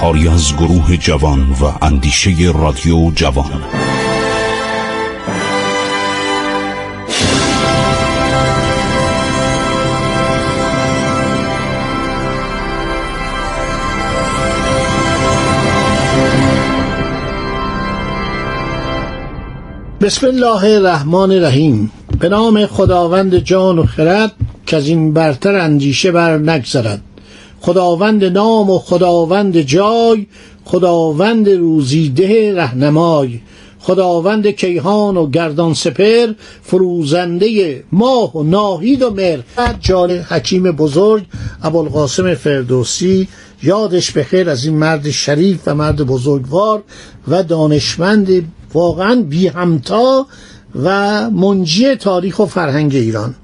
[0.00, 3.62] کاری از گروه جوان و اندیشه رادیو جوان.
[20.00, 21.92] بسم الله الرحمن الرحیم.
[22.20, 24.32] به نام خداوند جان و خرد
[24.66, 27.09] که از این برتر اندیشه بر نگذرد.
[27.60, 30.26] خداوند نام و خداوند جای
[30.64, 33.40] خداوند روزیده رهنمای.
[33.80, 39.38] خداوند کیهان و گردان سپر فروزنده ماه و ناهید و مر
[39.80, 41.24] جان حکیم بزرگ
[41.62, 43.28] ابوالقاسم فردوسی
[43.62, 46.82] یادش بخیر از این مرد شریف و مرد بزرگوار
[47.28, 50.26] و دانشمند واقعا بی همتا
[50.82, 53.34] و منجی تاریخ و فرهنگ ایران.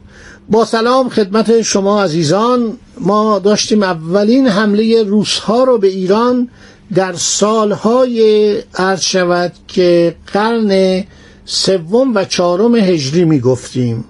[0.50, 2.78] با سلام خدمت شما عزیزان.
[3.00, 6.48] ما داشتیم اولین حمله روسها رو به ایران
[6.94, 11.04] در سالهای عرض شود که قرن
[11.44, 14.04] سوم و چهارم هجری می گفتیم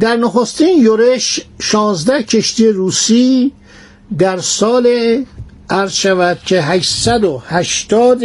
[0.00, 3.52] در نخستین یورش شانزده کشتی روسی
[4.18, 4.86] در سال
[5.70, 8.22] عرض شود که 880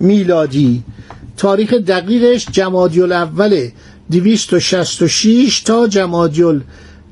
[0.00, 0.82] میلادی.
[1.36, 3.68] تاریخ دقیقش جمادی الاول
[4.10, 6.42] 266 تا جمادی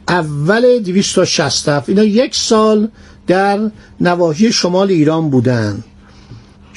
[0.08, 2.88] اول 267 اینا یک سال
[3.26, 5.84] در نواحی شمال ایران بودند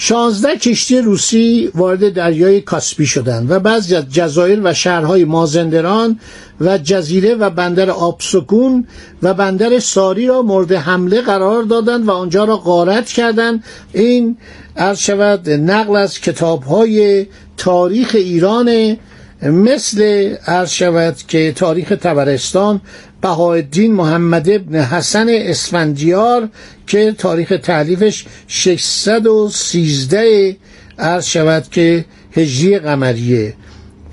[0.02, 6.20] شانزده کشتی روسی وارد دریای کاسپی شدند و بعضی از جزایر و شهرهای مازندران
[6.61, 8.88] و جزیره و بندر آبسکون
[9.23, 13.64] و بندر ساری را مورد حمله قرار دادند و آنجا را غارت کردند.
[13.93, 14.38] این
[14.77, 17.27] عرض شود نقل از کتابهای
[17.58, 18.98] تاریخ ایران
[19.44, 22.82] مثل عرض شود که تاریخ تبرستان
[23.22, 26.50] بهاءالدین محمد ابن حسن اسفندیار
[26.88, 30.55] که تاریخ تعلیفش 613
[30.99, 33.54] عرض شود که هجری قمریه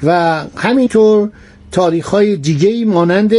[0.02, 1.30] و همینطور
[1.72, 3.32] تاریخ های دیگه مانند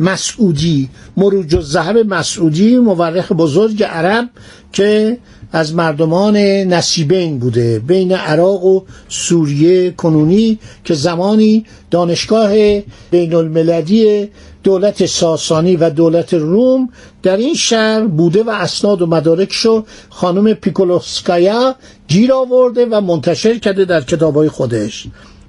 [0.00, 4.28] مسعودی مروج الذهب مسعودی مورخ بزرگ عرب
[4.72, 5.18] که
[5.52, 12.80] از مردمان نصیبین بوده بین عراق و سوریه کنونی که زمانی دانشگاه
[13.10, 14.28] بین المللی
[14.62, 16.88] دولت ساسانی و دولت روم
[17.22, 21.74] در این شهر بوده و اسناد و مدارکشو خانم پیکولوسکایا
[22.08, 25.06] گیر آورده و منتشر کرده در کتابای خودش.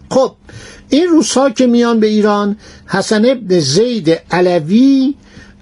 [0.09, 0.31] خب
[0.89, 2.57] این روزها که میان به ایران
[2.87, 5.13] حسن ابن زید علوی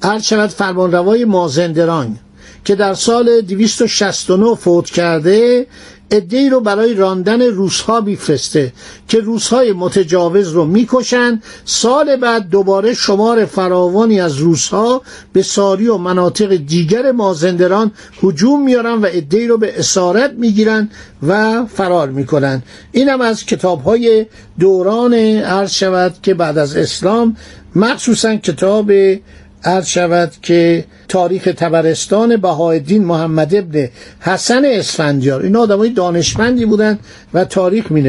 [0.02, 2.18] عرض شود فرمانروای مازندران.
[2.66, 5.68] که در سال 269 فوت کرده
[6.12, 8.74] ادهی رو برای راندن روسها میفرسته
[9.08, 11.42] که روسهای متجاوز رو می‌کشن.
[11.66, 15.02] سال بعد دوباره شمار فراوانی از روسها
[15.34, 17.92] به ساری و مناطق دیگر مازندران
[18.24, 20.90] هجوم میارن و ادهی رو به اسارت می‌گیرن
[21.28, 22.64] و فرار می‌کنن.
[22.92, 24.26] اینم از کتاب های
[24.60, 27.38] دوران عرض شود که بعد از اسلام
[27.76, 28.92] مخصوصا کتاب
[29.64, 33.90] عرض شود که تاریخ تبرستان بهایالدین محمد ابن
[34.20, 35.42] حسن اسفندیار.
[35.42, 37.00] این آدمای دانشمندی بودند
[37.34, 38.02] و تاریخ می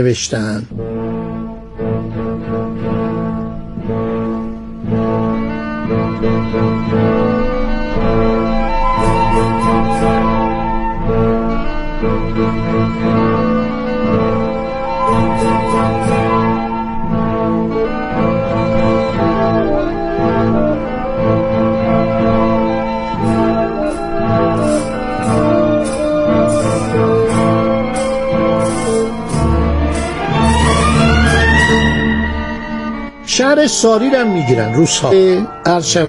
[33.82, 35.12] ساری هم می‌گیرن روس ها
[35.66, 36.08] ارشم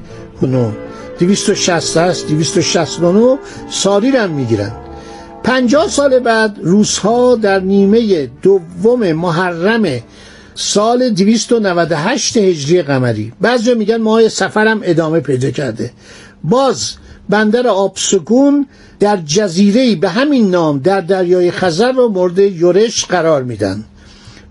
[1.19, 3.38] 260 است 269
[3.69, 4.71] ساری هم می‌گیرن.
[5.44, 10.00] پنجاه سال بعد روس ها در نیمه دوم محرم
[10.56, 13.33] سال 298 هجری قمری.
[13.41, 15.91] بعضی میگن ماه سفرم ادامه پیدا کرده.
[16.44, 16.94] باز
[17.29, 18.68] بندر آبسگون
[19.00, 23.83] در جزیره به همین نام در دریای خزر رو مورد یورش قرار میدن.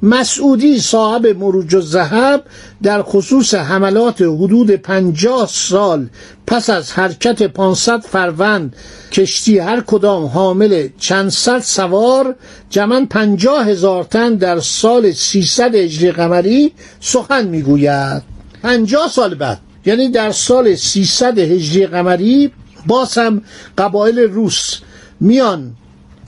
[0.02, 2.44] مسعودی صاحب مروج الذهب
[2.82, 6.08] در خصوص حملات حدود پنجاه سال
[6.46, 8.76] پس از حرکت 500 فروند
[9.12, 12.34] کشتی هر کدام حامل چند صد سوار
[12.70, 18.22] جمن پنجاه هزار تن در سال 300 هجری قمری سخن می‌گوید.
[18.62, 22.52] پنجاه سال بعد یعنی در سال 300 هجری قمری
[22.86, 23.42] باز هم
[23.78, 24.78] قبایل روس
[25.20, 25.74] میان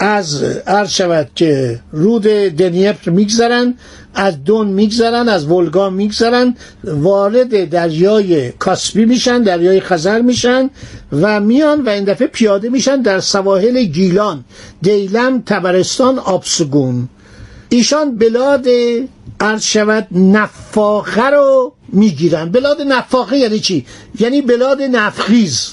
[0.03, 2.23] از عرض شود که رود
[2.57, 3.75] دنیپر میگذرن
[4.15, 10.71] از دون میگذرن از ولگا میگذرن وارد دریای کاسپی میشن دریای خزر میشن
[11.13, 14.45] و میان و این دفعه پیاده میشن در سواحل گیلان
[14.83, 17.09] دیلم تبرستان آبسگون.
[17.69, 18.67] ایشان بلاد
[19.41, 22.51] عرض شود نفاخه رو می‌گیرن.
[22.51, 23.87] بلاد نفاخه یعنی چی؟
[24.21, 25.69] یعنی بلاد نفخیز.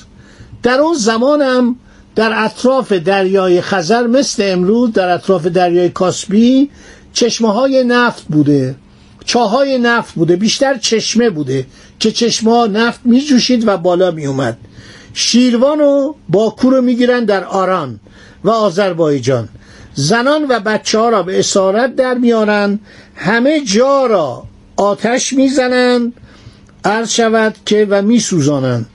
[0.63, 1.75] در اون زمان هم
[2.15, 6.69] در اطراف دریای خزر مثل امروز در اطراف دریای کاسپی
[7.13, 8.75] چشمه های نفت بوده.
[9.25, 10.35] چاهای نفت بوده.
[10.35, 11.65] بیشتر چشمه بوده
[11.99, 14.57] که چشمه نفت می جوشید و بالا می اومد
[15.13, 17.99] شیروان و باکو رو می گیرن در آران
[18.43, 19.49] و آذربایجان.
[19.93, 22.79] زنان و بچه ها را به اسارت در میارن
[23.15, 24.43] همه جا را
[24.75, 26.13] آتش می‌زنند.
[26.85, 28.85] عرض شود که و میسوزانند.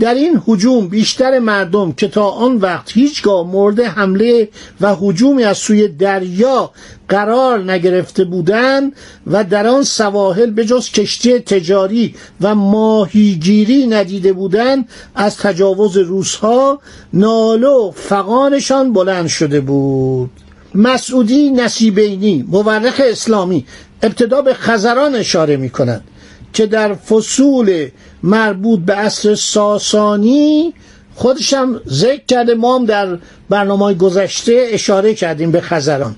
[0.00, 4.48] در این حجوم بیشتر مردم که تا آن وقت هیچگاه مورد حمله
[4.80, 6.70] و حجومی از سوی دریا
[7.08, 8.92] قرار نگرفته بودند
[9.26, 16.80] و در آن سواحل به جز کشتی تجاری و ماهیگیری ندیده بودند از تجاوز روسها
[17.12, 20.30] نالو فقانشان بلند شده بود.
[20.74, 23.66] مسعودی نصیبینی مورخ اسلامی
[24.02, 26.04] ابتدا به خزران اشاره می کند
[26.52, 27.88] که در فصول
[28.26, 30.74] مربوط به عصر ساسانی
[31.14, 33.18] خودشم ذکر کرده ما هم در
[33.48, 36.16] برنامه گذشته اشاره کردیم به خزران.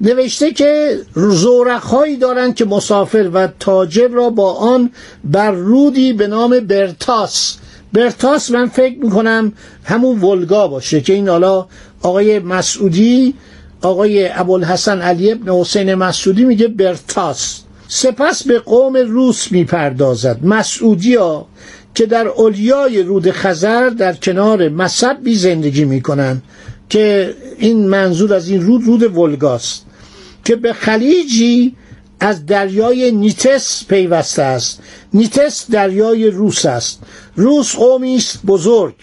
[0.00, 4.90] نوشته که زورخهایی دارند که مسافر و تاجر را با آن
[5.24, 7.56] بر رودی به نام برتاس.
[7.92, 9.52] برتاس من فکر می‌کنم
[9.84, 11.66] همون ولگا باشه که این حالا
[12.02, 13.34] آقای مسعودی
[13.82, 17.65] آقای ابوالحسن علی ابن حسین مسعودی میگه برتاس.
[17.88, 20.44] سپس به قوم روس می‌پردازد.
[20.44, 21.46] مسعودیا
[21.94, 26.42] که در اولیای رود خزر در کنار مصبی زندگی می‌کنند
[26.88, 29.86] که این منظور از این رود رود ولگاست
[30.44, 31.76] که به خلیجی
[32.20, 34.82] از دریای نیتس پیوسته است.
[35.14, 37.02] نیتس دریای روس است.
[37.36, 38.94] روس قومی است بزرگ.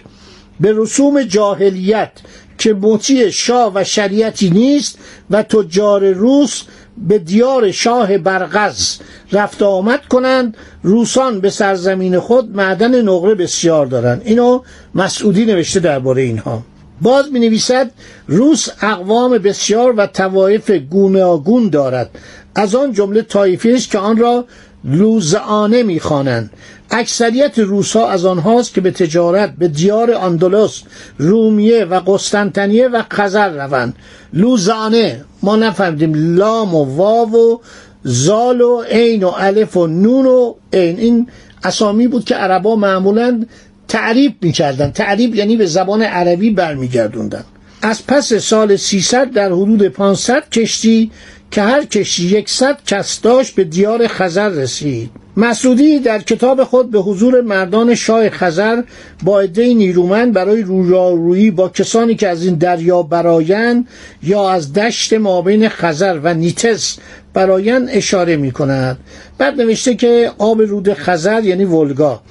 [0.59, 2.11] به رسوم جاهلیت
[2.57, 4.97] که مطیع شاه و شریعتی نیست
[5.29, 6.63] و تجار روس
[6.97, 8.97] به دیار شاه برغز
[9.31, 10.57] رفت آمد کنند.
[10.83, 14.21] روسان به سرزمین خود معدن نقره بسیار دارند.
[14.25, 14.61] اینو
[14.95, 16.63] مسعودی نوشته درباره اینها.
[17.01, 17.91] باز می نویسد
[18.27, 22.09] روس اقوام بسیار و توایف گوناگون دارد.
[22.55, 24.45] از آن جمله طایفی است که آن را
[24.83, 26.51] لوزعانه می‌خوانند.
[26.91, 30.81] اکثریت روسها از آنهاست که به تجارت به دیار اندلس
[31.17, 33.95] رومیه و قسطنطنیه و خزر روند.
[34.33, 37.57] لوزانه ما نفهمیدیم لام و واو و
[38.03, 40.99] زال و عین و الف و نون و عین.
[40.99, 41.27] این
[41.63, 43.45] اسامی بود که عربا معمولا
[43.87, 47.43] تعریب می‌کردن تعریب یعنی به زبان عربی برمیگردوندن
[47.85, 51.11] از پس سال 300 در حدود 500 کشتی
[51.51, 55.09] که هر کشتی یکصد کس داشت به دیار خزر رسید.
[55.37, 58.83] مسعودی در کتاب خود به حضور مردان شاه خزر
[59.23, 63.87] با عده نیرومند برای رویارویی با کسانی که از این دریا برایند
[64.23, 66.97] یا از دشت مابین خزر و نیتس
[67.33, 68.97] برایند اشاره می کند
[69.37, 72.21] بعد نوشته که آب رود خزر یعنی ولگا.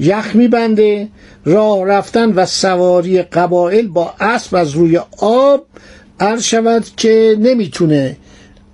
[0.00, 1.08] یخ میبنده.
[1.44, 5.66] راه رفتن و سواری قبایل با اسب از روی آب
[6.20, 8.16] عرض شود که نمی‌تونه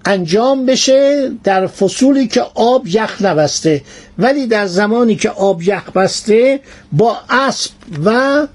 [0.04, 3.83] انجام بشه در فصولی که آب یخ نبسته.
[4.18, 6.61] ولی در زمانی که آب یخ بسته
[6.92, 7.71] با اسب
[8.04, 8.47] و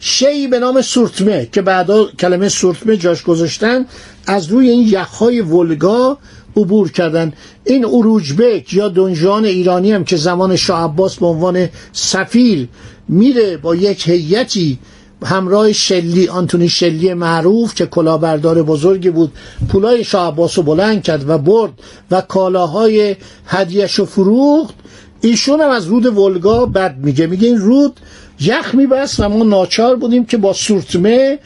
[0.00, 3.86] شی به نام سورتمه که بعدا کلمه سورتمه جاش گذاشتن
[4.26, 6.18] از روی این یخهای ولگا
[6.56, 7.32] عبور کردن.
[7.64, 12.68] این اروجبک یا دنجان ایرانی هم که زمان شاه عباس به عنوان سفیر
[13.08, 14.78] میره با یک هیئتی
[15.24, 19.32] همراه شلی آنتونی شلی معروف که کلاهبردار بزرگی بود
[19.68, 21.72] پولای شاه عباس رو بلند کرد و برد
[22.10, 24.74] و کالاهای هدیهش رو فروخت.
[25.20, 27.26] ایشون هم از رود ولگا بد میگه.
[27.26, 28.00] میگه این رود
[28.40, 31.38] یخ میبست و ما ناچار بودیم که با سورتمه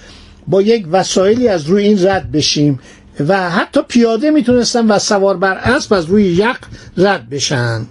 [0.48, 2.80] با یک وسایلی از روی این رد بشیم.
[3.28, 6.58] و حتی پیاده می‌تونستن و سوار بر اسب از روی یخ
[6.96, 7.86] رد بشن.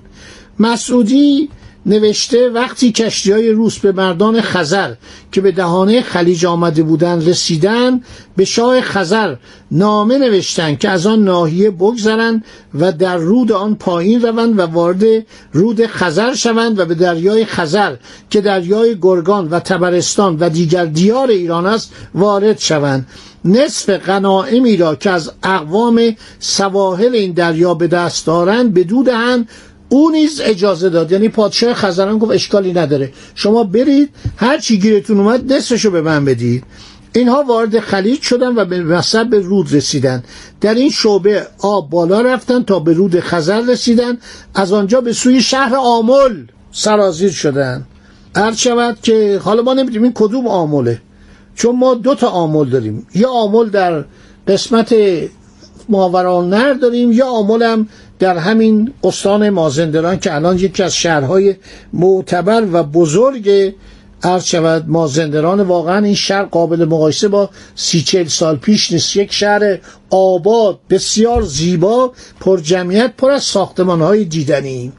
[0.60, 1.50] مسعودی
[1.88, 4.94] نوشته وقتی کشتی های روس به مردان خزر
[5.32, 8.02] که به دهانه خلیج آمده بودند رسیدن
[8.36, 9.36] به شاه خزر
[9.72, 12.46] نامه نوشتند که از آن ناحیه بگذرند
[12.80, 15.04] و در رود آن پایین روند و وارد
[15.52, 17.96] رود خزر شوند و به دریای خزر
[18.30, 23.08] که دریای گرگان و تبرستان و دیگر دیار ایران است وارد شوند.
[23.46, 29.50] نصف غنائمی را که از اقوام سواحل این دریا به دست دارند بدو دهند
[29.90, 31.12] او نیز اجازه داد.
[31.12, 33.12] یعنی پادشاه خزران گفت اشکالی نداره.
[33.36, 36.64] شما برید هر چی گیرتون اومد نصفشو به من بدید.
[37.16, 40.24] اینها وارد خلیج شدن و به مصب رود رسیدن.
[40.62, 44.18] در این شعبه آب بالا رفتن تا به رود خزر رسیدن.
[44.56, 46.36] از آنجا به سوی شهر آمل
[46.72, 47.86] سرازیر شدن.
[48.36, 51.02] عرض شود که حالا ما نمی‌دونیم این کدوم آمله.
[51.56, 53.08] چون ما دو تا آمل داریم.
[53.16, 54.06] یه آمل در
[54.48, 54.96] قسمت
[55.90, 57.88] ماورانر داریم یا هم
[58.20, 61.56] در همین استان مازندران که الان یکی از شهرهای
[61.94, 63.74] معتبر و بزرگ
[64.24, 69.16] عرض شود مازندران واقعا این شهر قابل مقایسه با سی چل سال پیش نیست.
[69.16, 74.92] یک شهر آباد بسیار زیبا پر جمعیت پر از ساختمان های دیدنی.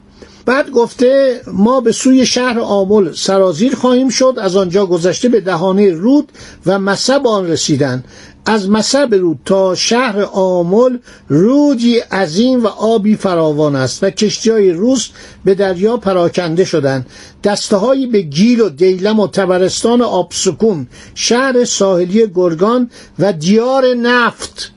[0.48, 5.90] بعد گفته ما به سوی شهر آمل سرازیر خواهیم شد از آنجا گذشته به دهانه
[5.90, 6.32] رود
[6.66, 8.04] و مصب آن رسیدن.
[8.46, 14.70] از مصب رود تا شهر آمل رودی عظیم و آبی فراوان است و کشتی های
[14.70, 15.08] روس
[15.44, 17.06] به دریا پراکنده شدند.
[17.44, 17.78] دسته
[18.12, 24.72] به گیل و دیلم و تبرستان آبسکون شهر ساحلی گرگان و دیار نفت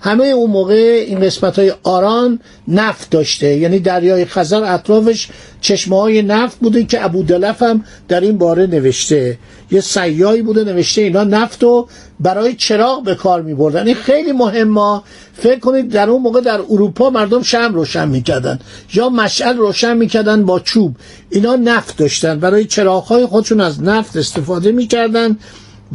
[0.00, 3.56] همه اون موقع این قسمت های آران نفت داشته.
[3.56, 5.28] یعنی دریای خزر اطرافش
[5.60, 9.38] چشمه های نفت بوده که ابو دلف هم در این باره نوشته.
[9.70, 11.88] یه سیایی بوده نوشته اینا نفت رو
[12.20, 15.00] برای چراغ به کار می بردن این خیلی مهمه
[15.34, 18.58] فکر کنید در اون موقع در اروپا مردم شم روشن می‌کردن.
[18.94, 20.96] یا مشعل روشن می‌کردن با چوب.
[21.30, 22.40] اینا نفت داشتن.
[22.40, 25.38] برای چراغ های خودشون از نفت استفاده می‌کردن.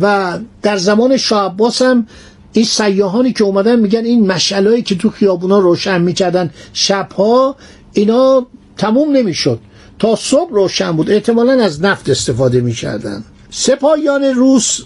[0.02, 2.08] و در زمان شاه هم
[2.54, 7.56] این سیاهانی که اومدن میگن این مشعلایی که تو خیابونا روشن می‌کردن شبها
[7.94, 9.60] اینا تموم نمی‌شد.
[10.00, 11.12] تا صبح روشن بود.
[11.12, 13.24] احتمالا از نفت استفاده می‌کردن.
[13.50, 14.82] سپاهیان روس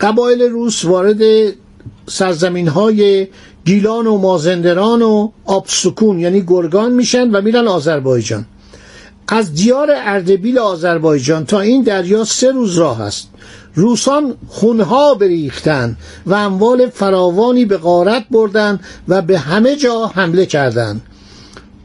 [0.00, 1.52] قبایل روس وارد
[2.08, 3.28] سرزمین های
[3.64, 8.46] گیلان و مازندران و آبسکون یعنی گرگان میشن و میرن آذربایجان.
[9.28, 13.28] از دیار اردبیل آذربایجان تا این دریا سه روز راه است.
[13.74, 21.00] روسان خونها بریختند و اموال فراوانی به غارت بردند و به همه جا حمله کردند.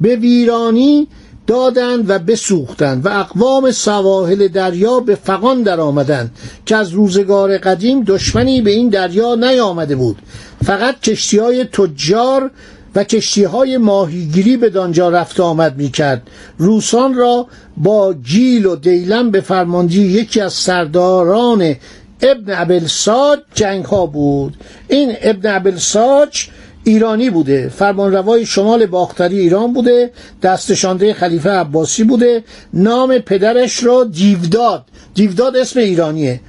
[0.02, 1.08] به ویرانی
[1.48, 6.32] دادند و بسوختند و اقوام سواحل دریا به فقان در آمدند
[6.66, 10.18] که از روزگار قدیم دشمنی به این دریا نیامده بود.
[10.66, 12.52] فقط کشتی های تجار
[12.96, 18.76] و کشتی های ماهیگیری به دانجا رفت آمد می کرد روسان را با گیل و
[18.76, 21.76] دیلم به فرماندهی یکی از سرداران
[22.22, 24.58] ابن ابلساج جنگ ها بود.
[24.88, 26.48] این ابن ابلساج
[26.84, 32.44] ایرانی بوده فرمانروای شمال باختری ایران بوده دستشانده خلیفه عباسی بوده.
[32.74, 34.86] نام پدرش را دیوداد.
[35.14, 36.40] دیوداد اسم ایرانیه.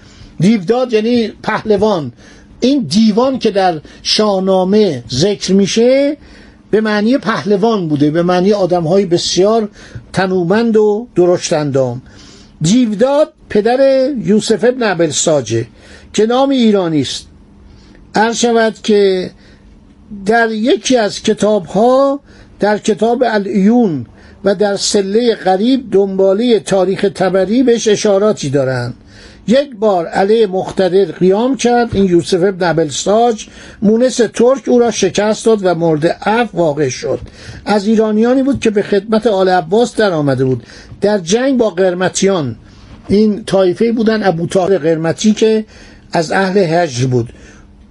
[0.41, 2.13] دیوداد یعنی پهلوان.
[2.61, 6.17] این دیوان که در شاهنامه ذکر میشه
[6.73, 9.69] به معنی پهلوان بوده به معنی آدم های بسیار
[10.13, 12.03] تنومند و درشتندام
[12.61, 15.67] دیوداد پدر یوسف ابن ساجه
[16.13, 17.27] که نام ایرانی است.
[18.15, 19.31] عرض شود که
[20.27, 22.21] در یکی از کتاب ها
[22.61, 24.07] در کتاب الایون
[24.45, 28.95] و در سله غریب دنباله تاریخ تبری بهش اشاراتی دارند.
[29.47, 31.97] یک بار علیه مختدر قیام کرد.
[31.97, 33.47] این یوسف ابن ابلساج
[33.83, 37.21] مونس ترک او را شکست داد و مورد عفو واقع شد.
[37.65, 40.63] از ایرانیانی بود که به خدمت آل عباس در آمده بود.
[41.01, 42.57] در جنگ با قرمتیان.
[43.09, 45.65] این طایفه بودن ابو طاهر قرمتی که
[46.13, 47.33] از اهل هجر بود.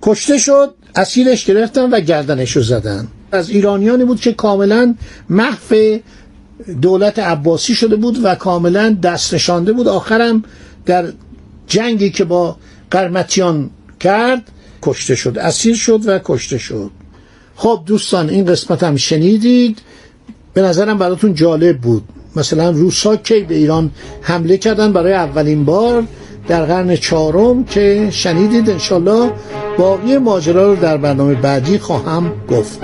[0.01, 3.08] کشته شد اسیرش گرفتن و گردنش رو زدن.
[3.31, 4.96] از ایرانیانی بود که کاملا
[5.29, 5.74] محف
[6.81, 9.88] دولت عباسی شده بود و کاملا دست نشانده بود.
[9.88, 10.43] آخرم
[10.86, 11.05] در
[11.72, 12.56] جنگی که با
[12.92, 14.51] قرمتیان کرد
[14.82, 16.92] کشته شد اسیر شد و کشته شد.
[17.56, 19.80] خب دوستان این قسمت هم شنیدید.
[20.54, 22.04] به نظرم براتون جالب بود.
[22.36, 26.04] مثلا روسا کی به ایران حمله کردن برای اولین بار
[26.48, 29.32] در قرن چهارم که شنیدید انشالله
[29.78, 32.80] باقی ماجرا رو در برنامه بعدی خواهم گفت.